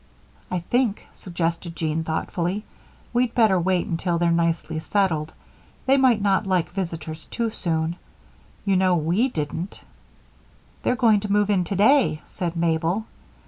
"I 0.49 0.61
think," 0.61 1.05
suggested 1.13 1.75
Jean 1.75 2.03
thoughtfully, 2.03 2.65
"we'd 3.13 3.35
better 3.35 3.59
wait 3.59 3.85
until 3.85 4.17
they're 4.17 4.31
nicely 4.31 4.79
settled; 4.79 5.31
they 5.85 5.95
might 5.95 6.19
not 6.23 6.47
like 6.47 6.71
visitors 6.71 7.27
too 7.27 7.51
soon. 7.51 7.97
You 8.65 8.77
know 8.77 8.95
we 8.95 9.29
didn't." 9.29 9.81
"They're 10.81 10.95
going 10.95 11.19
to 11.19 11.31
move 11.31 11.51
in 11.51 11.63
today," 11.65 12.23
said 12.25 12.55
Mabel. 12.55 13.05